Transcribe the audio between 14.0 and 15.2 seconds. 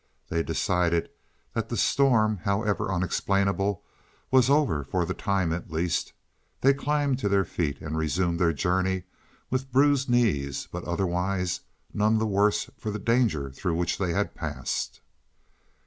had passed.